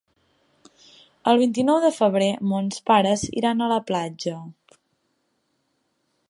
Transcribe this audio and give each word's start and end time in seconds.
El 1.31 1.41
vint-i-nou 1.41 1.77
de 1.83 1.91
febrer 1.97 2.29
mons 2.53 2.81
pares 2.91 3.27
iran 3.43 3.61
a 3.61 3.69
la 3.75 3.79
platja. 3.91 4.39